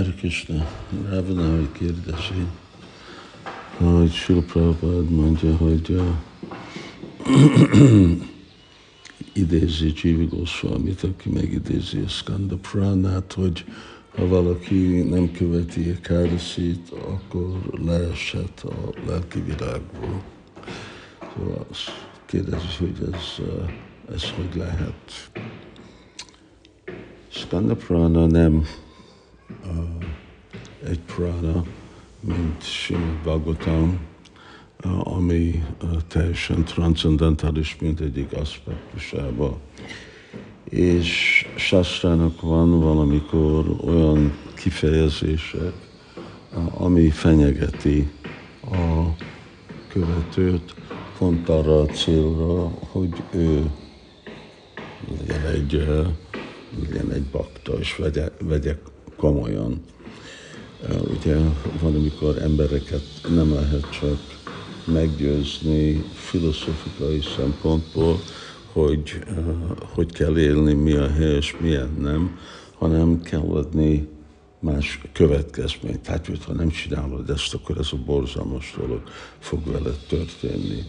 Hare 0.00 0.14
Krishna, 0.14 0.66
Ravanari 1.10 1.68
kérdezi, 1.72 2.46
hogy 3.76 4.44
Prabhupád 4.46 5.10
mondja, 5.10 5.56
hogy 5.56 5.90
uh, 5.90 6.06
idézi 9.42 9.92
Jivi 10.02 10.24
Goswamit, 10.24 11.02
aki 11.02 11.28
megidézi 11.28 11.98
a 11.98 12.08
Skanda 12.08 12.56
Pranát, 12.56 13.32
hogy 13.32 13.64
ha 14.16 14.26
valaki 14.26 15.02
nem 15.02 15.32
követi 15.32 15.90
a 15.90 16.00
káraszit, 16.00 16.90
akkor 16.90 17.60
leesett 17.84 18.60
a 18.60 18.90
lelki 19.06 19.40
világból. 19.40 20.22
Szóval 21.36 21.66
azt 21.70 22.06
kérdezi, 22.26 22.76
hogy 22.78 23.08
ez, 23.12 23.44
ez 24.14 24.30
hogy 24.30 24.54
lehet. 24.56 25.30
Skanda 27.28 27.76
Prana 27.76 28.26
nem 28.26 28.64
egy 30.84 31.00
prana, 31.00 31.64
mint 32.20 32.62
Simad 32.62 33.22
Bhagavatam, 33.22 34.00
ami 35.02 35.64
teljesen 36.08 36.64
transzendentális 36.64 37.76
mindegyik 37.80 38.32
aspektusába. 38.32 39.58
És 40.64 41.46
Sastrának 41.56 42.40
van 42.40 42.80
valamikor 42.80 43.76
olyan 43.84 44.32
kifejezések, 44.54 45.72
ami 46.74 47.10
fenyegeti 47.10 48.10
a 48.64 49.06
követőt 49.88 50.74
pont 51.18 51.48
arra 51.48 51.80
a 51.80 51.86
célra, 51.86 52.68
hogy 52.68 53.22
ő 53.32 53.70
legyen 55.18 55.46
egy, 55.46 55.72
legyen 56.78 57.12
egy 57.12 57.24
bakta, 57.24 57.72
és 57.78 57.96
vegye, 57.96 58.28
vegye 58.38 58.76
komolyan. 59.20 59.80
Ugye 61.16 61.36
van, 61.80 61.94
amikor 61.94 62.38
embereket 62.42 63.02
nem 63.34 63.54
lehet 63.54 63.90
csak 63.90 64.18
meggyőzni 64.84 66.04
filozófikai 66.14 67.20
szempontból, 67.36 68.20
hogy 68.72 69.18
hogy 69.94 70.12
kell 70.12 70.38
élni, 70.38 70.72
mi 70.72 70.92
a 70.92 71.10
helyes, 71.10 71.56
milyen 71.60 71.96
nem, 71.98 72.38
hanem 72.78 73.20
kell 73.20 73.40
adni 73.40 74.08
más 74.60 75.00
következményt. 75.12 76.00
Tehát, 76.00 76.26
hogy 76.26 76.44
ha 76.44 76.52
nem 76.52 76.68
csinálod 76.68 77.30
ezt, 77.30 77.54
akkor 77.54 77.78
ez 77.78 77.88
a 77.92 77.96
borzalmas 78.04 78.74
dolog 78.78 79.02
fog 79.38 79.72
veled 79.72 79.98
történni. 80.08 80.82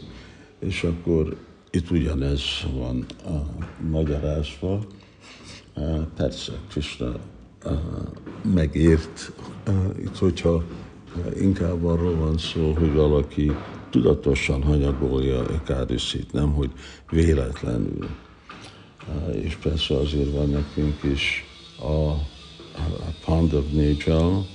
És 0.59 0.83
akkor 0.83 1.37
itt 1.71 1.91
ugyanez 1.91 2.41
van 2.73 3.05
a 3.25 3.65
magyarázva. 3.89 4.85
Persze, 6.15 6.51
Krishna 6.69 7.19
megért. 8.53 9.31
Itt, 9.99 10.17
hogyha 10.17 10.63
inkább 11.39 11.85
arról 11.85 12.15
van 12.15 12.37
szó, 12.37 12.73
hogy 12.73 12.93
valaki 12.93 13.51
tudatosan 13.89 14.63
hanyagolja 14.63 15.39
a 15.39 15.63
kádiszit, 15.63 16.33
nem 16.33 16.51
hogy 16.53 16.71
véletlenül. 17.09 18.09
És 19.41 19.55
persze 19.55 19.97
azért 19.97 20.31
van 20.31 20.49
nekünk 20.49 21.03
is 21.03 21.45
a, 21.79 22.09
a 22.77 23.13
Pandav 23.25 23.65
Négyal, 23.71 24.45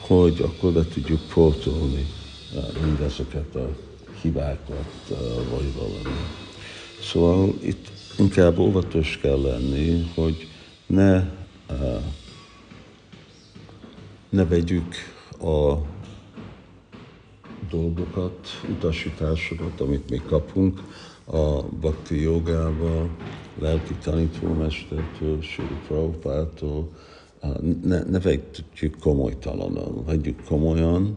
hogy 0.00 0.40
akkor 0.40 0.72
be 0.72 0.84
tudjuk 0.84 1.20
pótolni 1.32 2.06
mindezeket 2.84 3.54
a 3.54 3.68
hibákat, 4.22 5.08
vagy 5.50 5.74
valami. 5.76 6.16
Szóval 7.02 7.54
itt 7.62 7.88
inkább 8.18 8.58
óvatos 8.58 9.18
kell 9.22 9.40
lenni, 9.40 10.10
hogy 10.14 10.48
ne 10.86 11.24
ne 14.30 14.44
vegyük 14.44 14.94
a 15.40 15.74
dolgokat, 17.70 18.48
utasításokat, 18.70 19.80
amit 19.80 20.10
mi 20.10 20.20
kapunk. 20.26 20.80
A 21.24 21.62
bhakti 21.62 22.20
jogába, 22.20 23.08
lelki 23.58 23.94
tanítómestertől, 23.94 25.42
Sri 25.42 25.64
Prabhupától, 25.86 26.88
ne, 27.82 28.02
ne 28.02 28.18
vegyük 28.18 28.98
komolytalanul, 29.00 30.02
vegyük 30.06 30.44
komolyan, 30.44 31.16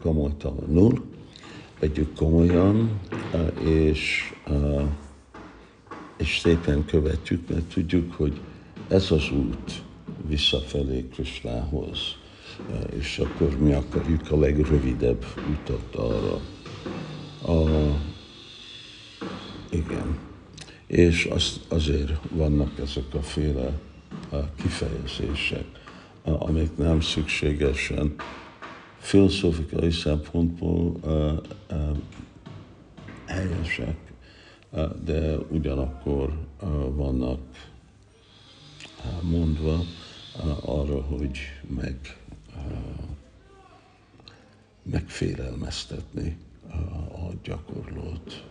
komolytalanul, 0.00 1.04
vegyük 1.80 2.14
komolyan, 2.14 3.00
és, 3.64 4.32
és 6.16 6.38
szépen 6.38 6.84
követjük, 6.84 7.48
mert 7.48 7.64
tudjuk, 7.64 8.12
hogy 8.12 8.40
ez 8.88 9.10
az 9.10 9.30
út 9.30 9.82
visszafelé 10.28 11.08
Krisnához 11.08 12.20
és 12.96 13.18
akkor 13.18 13.58
mi 13.58 13.72
akarjuk 13.72 14.30
a 14.30 14.38
legrövidebb 14.38 15.24
utat 15.50 15.94
arra. 15.94 16.40
A, 17.52 17.68
igen. 19.70 20.18
És 20.86 21.24
az, 21.24 21.60
azért 21.68 22.12
vannak 22.30 22.78
ezek 22.78 23.14
a 23.14 23.22
féle 23.22 23.78
kifejezések, 24.56 25.64
amik 26.22 26.76
nem 26.76 27.00
szükségesen 27.00 28.14
filozófikai 28.98 29.90
szempontból 29.90 30.94
helyesek, 33.26 33.96
de 35.04 35.36
ugyanakkor 35.38 36.32
vannak 36.94 37.40
mondva 39.22 39.80
arra, 40.64 41.00
hogy 41.00 41.38
meg 41.76 42.21
megfélelmeztetni 44.82 46.36
a 47.12 47.32
gyakorlót. 47.42 48.44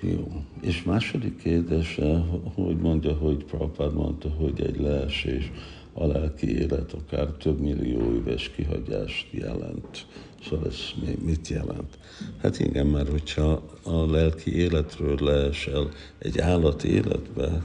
Jó. 0.00 0.44
És 0.60 0.82
második 0.82 1.36
kérdése, 1.36 2.24
hogy 2.54 2.76
mondja, 2.76 3.12
hogy 3.14 3.44
Prabhupád 3.44 3.94
mondta, 3.94 4.28
hogy 4.28 4.60
egy 4.60 4.80
leesés 4.80 5.52
a 5.92 6.06
lelki 6.06 6.58
élet 6.58 6.92
akár 6.92 7.26
több 7.26 7.60
millió 7.60 8.14
éves 8.14 8.50
kihagyást 8.50 9.26
jelent. 9.30 10.06
Szóval 10.48 10.66
ez 10.66 10.78
mit 11.24 11.48
jelent? 11.48 11.98
Hát 12.42 12.58
igen, 12.58 12.86
mert 12.86 13.08
hogyha 13.08 13.62
a 13.82 14.10
lelki 14.10 14.56
életről 14.56 15.16
leesel 15.20 15.88
egy 16.18 16.38
állat 16.38 16.84
életbe, 16.84 17.62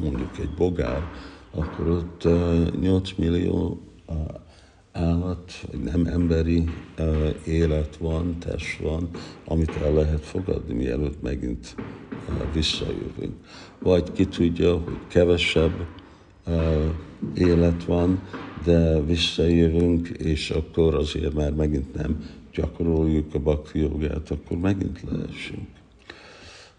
mondjuk 0.00 0.38
egy 0.38 0.50
bogár, 0.56 1.02
akkor 1.50 1.88
ott 1.88 2.28
8 2.80 3.12
millió 3.16 3.80
állat, 4.98 5.52
nem 5.84 6.06
emberi 6.06 6.64
élet 7.46 7.96
van, 7.96 8.38
test 8.38 8.80
van, 8.80 9.10
amit 9.44 9.76
el 9.82 9.92
lehet 9.92 10.24
fogadni, 10.24 10.74
mielőtt 10.74 11.22
megint 11.22 11.74
visszajövünk. 12.52 13.34
Vagy 13.78 14.12
ki 14.12 14.26
tudja, 14.26 14.76
hogy 14.76 14.98
kevesebb 15.08 15.86
élet 17.34 17.84
van, 17.84 18.22
de 18.64 19.00
visszajövünk, 19.00 20.08
és 20.08 20.50
akkor 20.50 20.94
azért 20.94 21.34
már 21.34 21.52
megint 21.52 21.94
nem 21.94 22.24
gyakoroljuk 22.52 23.34
a 23.34 23.38
bakti 23.38 23.78
jogát, 23.78 24.30
akkor 24.30 24.58
megint 24.58 25.02
leesünk. 25.10 25.68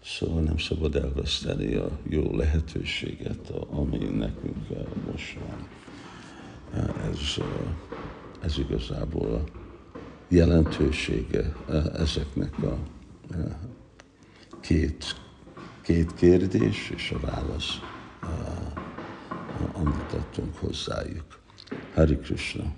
Szóval 0.04 0.42
nem 0.42 0.58
szabad 0.58 0.96
elveszteni 0.96 1.74
a 1.74 1.98
jó 2.08 2.36
lehetőséget, 2.36 3.52
ami 3.70 3.98
nekünk 3.98 4.56
most 5.12 5.38
van. 5.48 5.66
Ez, 7.10 7.18
ez 8.42 8.58
igazából 8.58 9.34
a 9.34 9.44
jelentősége 10.28 11.52
ezeknek 11.94 12.58
a 12.62 12.78
két, 14.60 15.16
két 15.82 16.14
kérdés 16.14 16.90
és 16.90 17.10
a 17.10 17.26
válasz, 17.26 17.78
amit 19.72 20.12
adtunk 20.12 20.56
hozzájuk. 20.56 21.38
Hari 21.94 22.16
Krishna. 22.16 22.72